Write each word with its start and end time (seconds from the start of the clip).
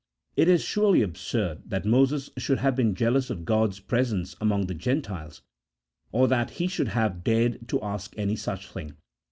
It 0.35 0.47
is 0.47 0.63
surely 0.63 1.03
absurd 1.03 1.69
that 1.69 1.85
Moses 1.85 2.31
should 2.35 2.57
have 2.57 2.75
been 2.75 2.95
jealous 2.95 3.29
of 3.29 3.45
God's 3.45 3.79
presence 3.79 4.35
among 4.41 4.65
the 4.65 4.73
Gentiles, 4.73 5.43
or 6.11 6.27
that 6.27 6.49
he 6.57 6.67
should 6.67 6.87
have 6.87 7.23
dared 7.23 7.67
to 7.67 7.79
ask 7.83 8.15
any 8.17 8.35
such 8.35 8.67
thing. 8.67 8.97